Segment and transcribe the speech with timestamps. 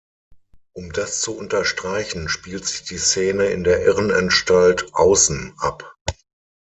[0.73, 5.95] Um das zu unterstreichen, spielt sich die Szene in der Irrenanstalt "außen" ab.